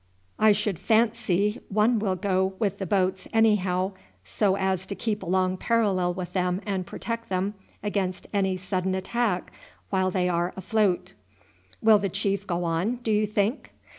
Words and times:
I 0.39 0.51
should 0.51 0.79
fancy 0.79 1.59
one 1.69 1.99
will 1.99 2.15
go 2.15 2.55
with 2.57 2.79
the 2.79 2.87
boats 2.87 3.27
anyhow, 3.31 3.91
so 4.25 4.55
as 4.57 4.87
to 4.87 4.95
keep 4.95 5.21
along 5.21 5.57
parallel 5.57 6.15
with 6.15 6.33
them 6.33 6.59
and 6.65 6.87
protect 6.87 7.29
them 7.29 7.53
against 7.83 8.25
any 8.33 8.57
sudden 8.57 8.95
attack 8.95 9.53
while 9.91 10.09
they 10.09 10.27
are 10.27 10.53
afloat." 10.57 11.13
"Will 11.83 11.99
the 11.99 12.09
chief 12.09 12.47
go 12.47 12.63
on, 12.63 12.95
do 13.03 13.11
you 13.11 13.27
think?" 13.27 13.73